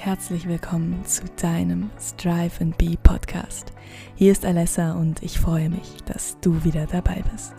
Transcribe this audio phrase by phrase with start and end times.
[0.00, 3.72] Herzlich willkommen zu deinem Strive and Be Podcast.
[4.14, 7.52] Hier ist Alessa und ich freue mich, dass du wieder dabei bist.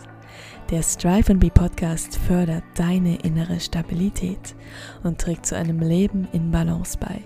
[0.70, 4.54] Der Strive and Be Podcast fördert deine innere Stabilität
[5.02, 7.20] und trägt zu einem Leben in Balance bei,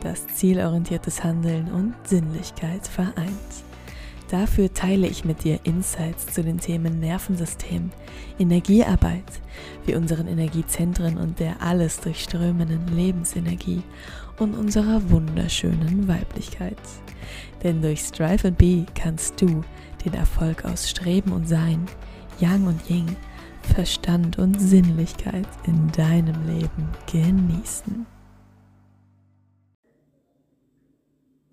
[0.00, 3.64] das zielorientiertes Handeln und Sinnlichkeit vereint.
[4.34, 7.92] Dafür teile ich mit dir Insights zu den Themen Nervensystem,
[8.36, 9.22] Energiearbeit,
[9.86, 13.80] wie unseren Energiezentren und der alles durchströmenden Lebensenergie
[14.40, 16.80] und unserer wunderschönen Weiblichkeit.
[17.62, 19.62] Denn durch Strive and Be kannst du
[20.04, 21.86] den Erfolg aus Streben und Sein,
[22.40, 23.16] Yang und Ying,
[23.72, 28.04] Verstand und Sinnlichkeit in deinem Leben genießen.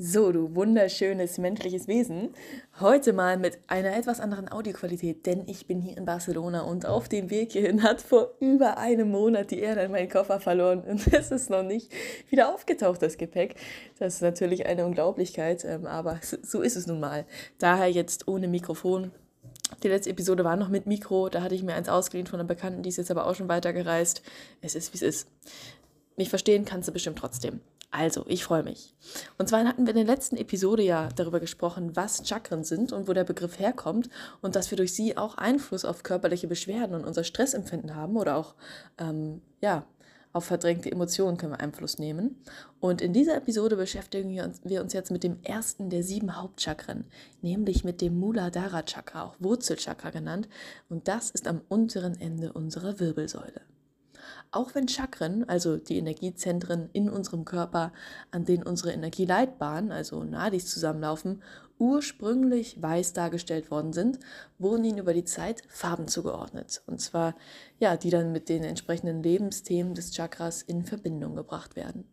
[0.04, 2.34] So, du wunderschönes menschliches Wesen.
[2.80, 7.08] Heute mal mit einer etwas anderen Audioqualität, denn ich bin hier in Barcelona und auf
[7.08, 11.30] dem Weg hierhin hat vor über einem Monat die Erde meinen Koffer verloren und es
[11.30, 11.92] ist noch nicht
[12.32, 13.58] wieder aufgetaucht, das Gepäck.
[14.00, 17.28] Das ist natürlich eine Unglaublichkeit, ähm, aber so ist es nun mal.
[17.59, 19.12] Daher jetzt ohne Mikrofon.
[19.84, 22.47] Die letzte Episode war noch mit Mikro, da hatte ich mir eins ausgeliehen von einer
[22.47, 24.23] Bekannten, die ist jetzt aber auch schon weitergereist.
[24.62, 25.28] Es ist, wie es ist.
[26.18, 27.62] Mich verstehen kannst du bestimmt trotzdem.
[27.94, 28.95] Also, ich freue mich.
[29.38, 33.09] Und zwar hatten wir in der letzten Episode ja darüber gesprochen, was Chakren sind und
[33.09, 34.09] wo der Begriff herkommt
[34.42, 38.38] und dass wir durch sie auch Einfluss auf körperliche Beschwerden und unser Stressempfinden haben oder
[38.38, 38.56] auch,
[38.97, 39.86] ähm, ja,
[40.31, 42.42] auf verdrängte Emotionen können wir Einfluss nehmen.
[42.80, 46.38] Und in dieser Episode beschäftigen wir uns, wir uns jetzt mit dem ersten der sieben
[46.38, 47.03] Hauptchakren,
[47.42, 50.47] nämlich mit dem Muladhara Chakra, auch Wurzelchakra genannt.
[50.88, 53.62] Und das ist am unteren Ende unserer Wirbelsäule.
[54.53, 57.94] Auch wenn Chakren, also die Energiezentren in unserem Körper,
[58.31, 61.41] an denen unsere Energieleitbahnen, also Nadis zusammenlaufen,
[61.80, 64.19] ursprünglich weiß dargestellt worden sind,
[64.59, 66.83] wurden ihnen über die Zeit Farben zugeordnet.
[66.85, 67.35] Und zwar,
[67.79, 72.03] ja, die dann mit den entsprechenden Lebensthemen des Chakras in Verbindung gebracht werden.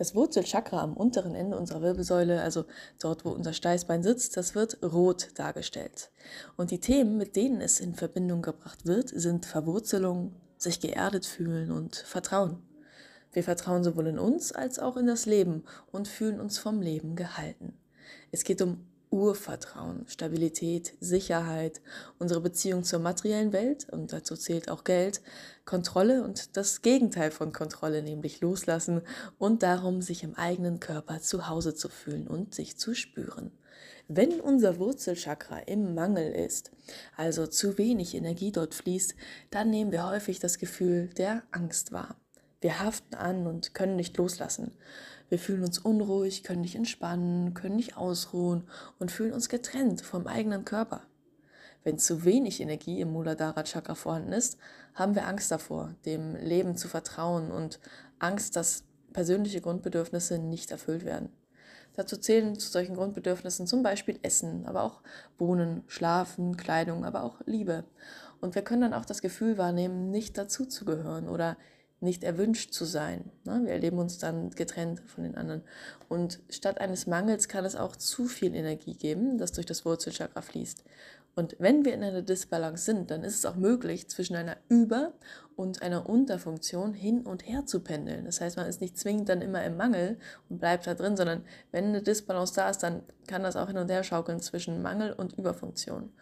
[0.00, 2.64] Das Wurzelchakra am unteren Ende unserer Wirbelsäule, also
[3.00, 6.10] dort, wo unser Steißbein sitzt, das wird rot dargestellt.
[6.56, 11.70] Und die Themen, mit denen es in Verbindung gebracht wird, sind Verwurzelung, sich geerdet fühlen
[11.70, 12.62] und Vertrauen.
[13.34, 17.14] Wir vertrauen sowohl in uns als auch in das Leben und fühlen uns vom Leben
[17.14, 17.76] gehalten.
[18.32, 21.80] Es geht um Urvertrauen, Stabilität, Sicherheit,
[22.18, 25.20] unsere Beziehung zur materiellen Welt und dazu zählt auch Geld,
[25.64, 29.02] Kontrolle und das Gegenteil von Kontrolle, nämlich loslassen
[29.38, 33.50] und darum, sich im eigenen Körper zu Hause zu fühlen und sich zu spüren.
[34.06, 36.72] Wenn unser Wurzelchakra im Mangel ist,
[37.16, 39.14] also zu wenig Energie dort fließt,
[39.50, 42.16] dann nehmen wir häufig das Gefühl der Angst wahr.
[42.60, 44.72] Wir haften an und können nicht loslassen.
[45.30, 48.64] Wir fühlen uns unruhig, können nicht entspannen, können nicht ausruhen
[48.98, 51.04] und fühlen uns getrennt vom eigenen Körper.
[51.84, 54.58] Wenn zu wenig Energie im Muladhara Chakra vorhanden ist,
[54.94, 57.78] haben wir Angst davor, dem Leben zu vertrauen und
[58.18, 61.30] Angst, dass persönliche Grundbedürfnisse nicht erfüllt werden.
[61.94, 65.00] Dazu zählen zu solchen Grundbedürfnissen zum Beispiel Essen, aber auch
[65.38, 67.84] Wohnen, Schlafen, Kleidung, aber auch Liebe.
[68.40, 71.56] Und wir können dann auch das Gefühl wahrnehmen, nicht dazuzugehören oder
[72.00, 73.30] nicht erwünscht zu sein.
[73.44, 73.62] Ne?
[73.64, 75.62] Wir erleben uns dann getrennt von den anderen.
[76.08, 80.40] Und statt eines Mangels kann es auch zu viel Energie geben, das durch das Wurzelchakra
[80.40, 80.82] fließt.
[81.36, 85.12] Und wenn wir in einer Disbalance sind, dann ist es auch möglich, zwischen einer Über-
[85.56, 88.24] und einer Unterfunktion hin und her zu pendeln.
[88.24, 90.18] Das heißt, man ist nicht zwingend dann immer im Mangel
[90.48, 93.78] und bleibt da drin, sondern wenn eine Disbalance da ist, dann kann das auch hin
[93.78, 96.12] und her schaukeln zwischen Mangel und Überfunktion.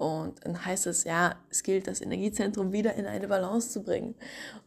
[0.00, 4.14] Und dann heißt es, ja, es gilt, das Energiezentrum wieder in eine Balance zu bringen.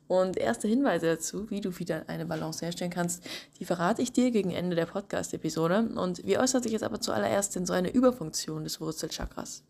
[0.07, 3.23] Und erste Hinweise dazu, wie du wieder eine Balance herstellen kannst,
[3.59, 5.89] die verrate ich dir gegen Ende der Podcast-Episode.
[5.95, 9.63] Und wie äußert sich jetzt aber zuallererst denn so eine Überfunktion des Wurzelchakras?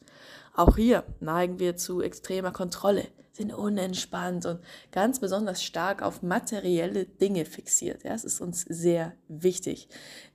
[0.53, 4.59] Auch hier neigen wir zu extremer Kontrolle, sind unentspannt und
[4.91, 8.03] ganz besonders stark auf materielle Dinge fixiert.
[8.03, 9.87] Ja, es ist uns sehr wichtig.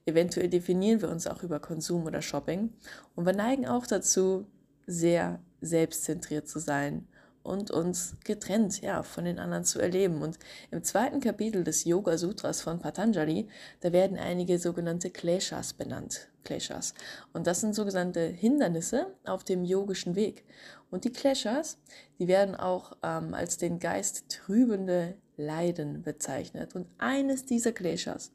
[0.06, 2.72] Eventuell definieren wir uns auch über Konsum oder Shopping.
[3.14, 4.46] Und wir neigen auch dazu,
[4.88, 7.06] sehr selbstzentriert zu sein
[7.42, 10.22] und uns getrennt ja, von den anderen zu erleben.
[10.22, 10.38] Und
[10.70, 13.48] im zweiten Kapitel des Yoga Sutras von Patanjali,
[13.80, 16.28] da werden einige sogenannte Kleshas benannt.
[16.44, 16.94] Kleshas.
[17.32, 20.44] Und das sind sogenannte Hindernisse auf dem yogischen Weg.
[20.90, 21.78] Und die Kleshas,
[22.18, 26.74] die werden auch ähm, als den Geist trübende Leiden bezeichnet.
[26.74, 28.32] Und eines dieser Kleshas,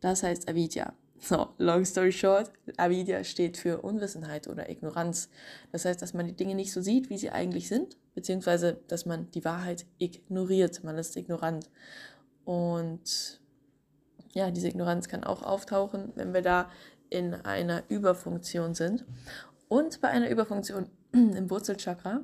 [0.00, 0.94] das heißt Avidya.
[1.24, 5.30] So, long story short, Avidya steht für Unwissenheit oder Ignoranz.
[5.72, 9.06] Das heißt, dass man die Dinge nicht so sieht, wie sie eigentlich sind, beziehungsweise dass
[9.06, 10.84] man die Wahrheit ignoriert.
[10.84, 11.70] Man ist ignorant.
[12.44, 13.40] Und
[14.34, 16.70] ja, diese Ignoranz kann auch auftauchen, wenn wir da
[17.08, 19.06] in einer Überfunktion sind.
[19.68, 22.22] Und bei einer Überfunktion im Wurzelchakra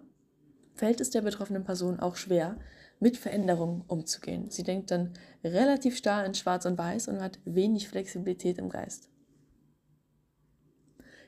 [0.75, 2.59] fällt es der betroffenen Person auch schwer,
[3.01, 4.51] mit Veränderungen umzugehen.
[4.51, 9.09] Sie denkt dann relativ starr in Schwarz und Weiß und hat wenig Flexibilität im Geist.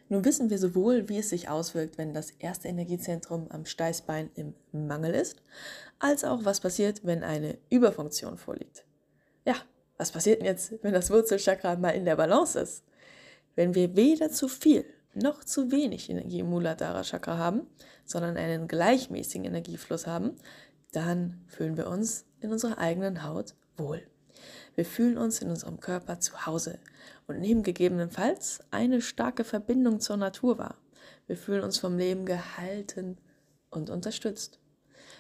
[0.09, 4.55] Nun wissen wir sowohl, wie es sich auswirkt, wenn das erste Energiezentrum am Steißbein im
[4.71, 5.43] Mangel ist,
[5.99, 8.85] als auch, was passiert, wenn eine Überfunktion vorliegt.
[9.47, 9.55] Ja,
[9.97, 12.85] was passiert denn jetzt, wenn das Wurzelchakra mal in der Balance ist?
[13.55, 14.85] Wenn wir weder zu viel
[15.15, 17.67] noch zu wenig Energie im Muladhara Chakra haben,
[18.05, 20.37] sondern einen gleichmäßigen Energiefluss haben,
[20.93, 24.03] dann fühlen wir uns in unserer eigenen Haut wohl.
[24.75, 26.79] Wir fühlen uns in unserem Körper zu Hause
[27.27, 30.77] und nehmen gegebenenfalls eine starke Verbindung zur Natur wahr.
[31.27, 33.19] Wir fühlen uns vom Leben gehalten
[33.71, 34.61] und unterstützt.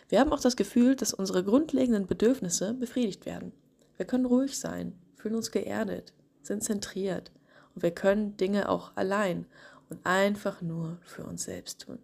[0.08, 3.52] Wir haben auch das Gefühl, dass unsere grundlegenden Bedürfnisse befriedigt werden.
[3.96, 7.30] Wir können ruhig sein, fühlen uns geerdet, sind zentriert
[7.74, 9.46] und wir können Dinge auch allein
[9.88, 11.98] und einfach nur für uns selbst tun.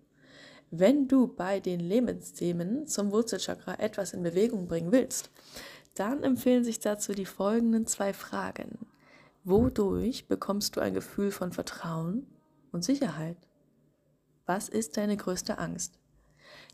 [0.70, 5.30] Wenn du bei den Lebensthemen zum Wurzelchakra etwas in Bewegung bringen willst,
[5.94, 8.86] dann empfehlen sich dazu die folgenden zwei Fragen.
[9.44, 12.26] Wodurch bekommst du ein Gefühl von Vertrauen
[12.70, 13.38] und Sicherheit?
[14.44, 15.98] Was ist deine größte Angst?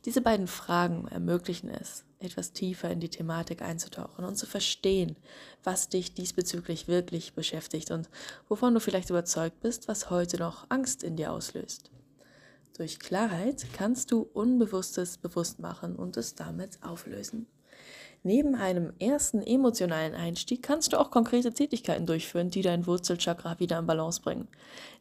[0.05, 5.17] Diese beiden Fragen ermöglichen es, etwas tiefer in die Thematik einzutauchen und zu verstehen,
[5.63, 8.11] was dich diesbezüglich wirklich beschäftigt und
[8.49, 11.91] wovon du vielleicht überzeugt bist, was heute noch Angst in dir auslöst.
[12.77, 17.47] Durch Klarheit kannst du Unbewusstes bewusst machen und es damit auflösen.
[18.27, 23.79] Neben einem ersten emotionalen Einstieg kannst du auch konkrete Tätigkeiten durchführen, die dein Wurzelchakra wieder
[23.79, 24.49] in Balance bringen.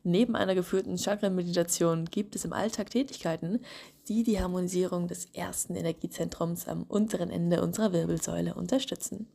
[0.03, 3.61] Neben einer geführten Chakra-Meditation gibt es im Alltag Tätigkeiten,
[4.09, 9.29] die die Harmonisierung des ersten Energiezentrums am unteren Ende unserer Wirbelsäule unterstützen.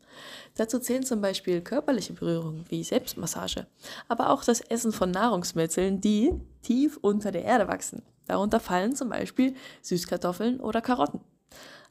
[0.55, 3.69] Dazu zählen zum Beispiel körperliche Berührungen wie Selbstmassage,
[4.07, 8.03] aber auch das Essen von Nahrungsmitteln, die tief unter der Erde wachsen.
[8.27, 11.21] Darunter fallen zum Beispiel Süßkartoffeln oder Karotten.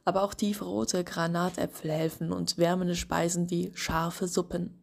[0.04, 4.78] Aber auch tiefrote Granatäpfel helfen und wärmende Speisen wie scharfe Suppen.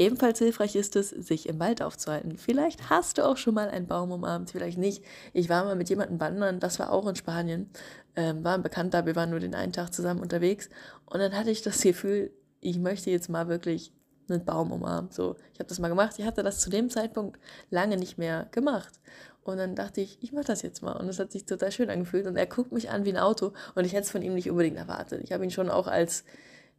[0.00, 2.38] Ebenfalls hilfreich ist es, sich im Wald aufzuhalten.
[2.38, 5.04] Vielleicht hast du auch schon mal einen Baum umarmt, vielleicht nicht.
[5.34, 7.68] Ich war mal mit jemandem wandern, das war auch in Spanien.
[8.16, 10.70] Ähm, war ein Bekannter, wir waren nur den einen Tag zusammen unterwegs.
[11.04, 12.30] Und dann hatte ich das Gefühl,
[12.60, 13.92] ich möchte jetzt mal wirklich
[14.30, 15.10] einen Baum umarmen.
[15.10, 16.14] So, ich habe das mal gemacht.
[16.18, 17.38] Ich hatte das zu dem Zeitpunkt
[17.68, 19.00] lange nicht mehr gemacht.
[19.42, 20.92] Und dann dachte ich, ich mache das jetzt mal.
[20.92, 22.26] Und es hat sich total schön angefühlt.
[22.26, 23.52] Und er guckt mich an wie ein Auto.
[23.74, 25.22] Und ich hätte es von ihm nicht unbedingt erwartet.
[25.24, 26.24] Ich habe ihn schon auch als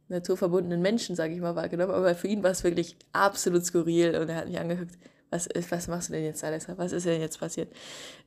[0.08, 1.92] naturverbundenen Menschen, sage ich mal, wahrgenommen.
[1.92, 4.16] Aber für ihn war es wirklich absolut skurril.
[4.16, 4.96] Und er hat mich angeguckt,
[5.30, 6.76] was, was machst du denn jetzt, Alexa?
[6.76, 7.72] Was ist denn jetzt passiert?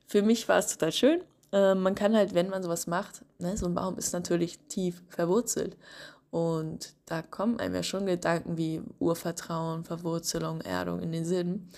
[0.06, 1.20] Für mich war es total schön.
[1.52, 5.02] Äh, man kann halt, wenn man sowas macht, ne, so ein Baum ist natürlich tief
[5.08, 5.76] verwurzelt.
[6.30, 11.70] Und da kommen einem ja schon Gedanken wie Urvertrauen, Verwurzelung, Erdung in den Sinn.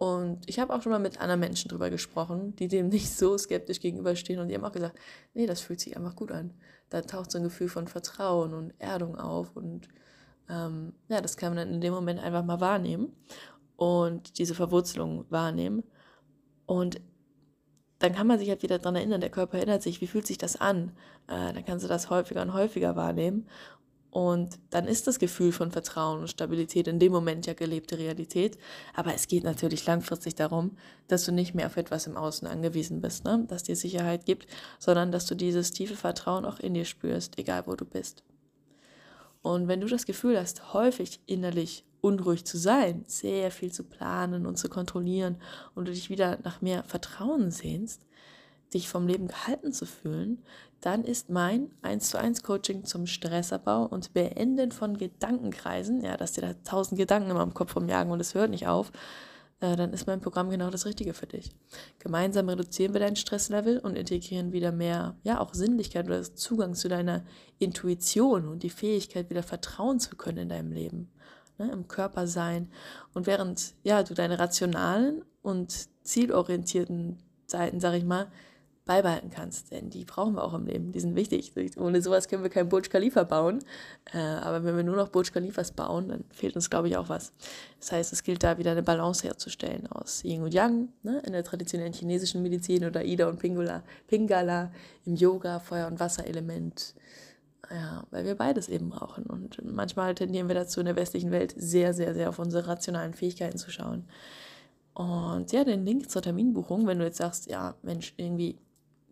[0.00, 3.36] Und ich habe auch schon mal mit anderen Menschen drüber gesprochen, die dem nicht so
[3.36, 4.98] skeptisch gegenüberstehen und die haben auch gesagt,
[5.34, 6.54] nee, das fühlt sich einfach gut an.
[6.88, 9.88] Da taucht so ein Gefühl von Vertrauen und Erdung auf und
[10.48, 13.12] ähm, ja, das kann man dann in dem Moment einfach mal wahrnehmen
[13.76, 15.84] und diese Verwurzelung wahrnehmen.
[16.64, 16.98] Und
[17.98, 20.38] dann kann man sich halt wieder daran erinnern, der Körper erinnert sich, wie fühlt sich
[20.38, 20.92] das an?
[21.28, 23.46] Äh, dann kannst du das häufiger und häufiger wahrnehmen
[24.10, 28.58] und dann ist das Gefühl von Vertrauen und Stabilität in dem Moment ja gelebte Realität.
[28.94, 30.76] Aber es geht natürlich langfristig darum,
[31.06, 33.44] dass du nicht mehr auf etwas im Außen angewiesen bist, ne?
[33.48, 34.48] das dir Sicherheit gibt,
[34.80, 38.24] sondern dass du dieses tiefe Vertrauen auch in dir spürst, egal wo du bist.
[39.42, 44.44] Und wenn du das Gefühl hast, häufig innerlich unruhig zu sein, sehr viel zu planen
[44.44, 45.36] und zu kontrollieren
[45.74, 48.06] und du dich wieder nach mehr Vertrauen sehnst,
[48.72, 50.42] dich vom Leben gehalten zu fühlen,
[50.80, 56.32] dann ist mein 1 zu 1 Coaching zum Stressabbau und Beenden von Gedankenkreisen, ja, dass
[56.32, 58.90] dir da tausend Gedanken immer im Kopf rumjagen und es hört nicht auf,
[59.60, 61.50] äh, dann ist mein Programm genau das Richtige für dich.
[61.98, 66.88] Gemeinsam reduzieren wir dein Stresslevel und integrieren wieder mehr, ja, auch Sinnlichkeit oder Zugang zu
[66.88, 67.24] deiner
[67.58, 71.10] Intuition und die Fähigkeit, wieder vertrauen zu können in deinem Leben,
[71.58, 72.70] ne, im Körper sein.
[73.12, 78.28] Und während, ja, du deine rationalen und zielorientierten Seiten, sag ich mal,
[78.90, 79.70] beibehalten kannst.
[79.70, 81.52] Denn die brauchen wir auch im Leben, die sind wichtig.
[81.78, 83.60] Ohne sowas können wir kein Burj Khalifa bauen.
[84.12, 87.08] Äh, aber wenn wir nur noch Burj Khalifas bauen, dann fehlt uns, glaube ich, auch
[87.08, 87.32] was.
[87.78, 91.32] Das heißt, es gilt da wieder eine Balance herzustellen aus Yin und Yang, ne, in
[91.32, 94.72] der traditionellen chinesischen Medizin oder Ida und Pingala, Pingala
[95.06, 96.96] im Yoga, Feuer- und Wasserelement.
[97.70, 99.24] Ja, weil wir beides eben brauchen.
[99.26, 103.14] Und manchmal tendieren wir dazu, in der westlichen Welt sehr, sehr, sehr auf unsere rationalen
[103.14, 104.08] Fähigkeiten zu schauen.
[104.94, 108.58] Und ja, den Link zur Terminbuchung, wenn du jetzt sagst, ja, Mensch, irgendwie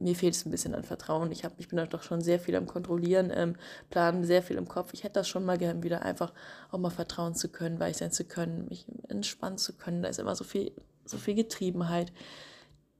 [0.00, 1.32] mir fehlt es ein bisschen an Vertrauen.
[1.32, 3.56] Ich, hab, ich bin doch schon sehr viel am Kontrollieren, ähm,
[3.90, 4.92] planen, sehr viel im Kopf.
[4.92, 6.32] Ich hätte das schon mal gern wieder einfach
[6.70, 10.02] auch mal vertrauen zu können, weich sein zu können, mich entspannen zu können.
[10.02, 10.72] Da ist immer so viel,
[11.04, 12.12] so viel Getriebenheit.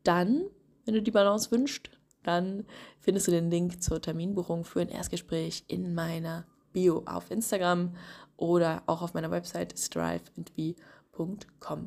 [0.02, 0.44] Dann,
[0.84, 1.90] wenn du die Balance wünschst,
[2.22, 2.64] dann
[3.00, 7.94] findest du den Link zur Terminbuchung für ein Erstgespräch in meiner Bio auf Instagram
[8.36, 10.97] oder auch auf meiner Website striveandbe.com.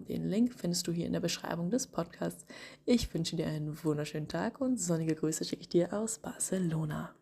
[0.08, 2.46] Den Link findest du hier in der Beschreibung des Podcasts.
[2.86, 7.16] Ich wünsche dir einen wunderschönen Tag und sonnige Grüße schicke ich dir aus Barcelona.